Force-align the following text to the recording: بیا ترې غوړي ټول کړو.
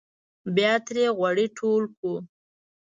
بیا 0.55 0.73
ترې 0.85 1.05
غوړي 1.17 1.45
ټول 1.57 1.83
کړو. 1.97 2.15